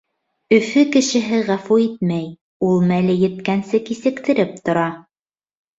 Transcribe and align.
Өфө 0.55 0.83
кешеһе 0.95 1.41
ғәфү 1.51 1.77
итмәй, 1.83 2.27
ул 2.71 2.83
мәле 2.93 3.21
еткәнсе 3.27 3.87
кисектереп 3.93 4.61
тора. 4.67 4.93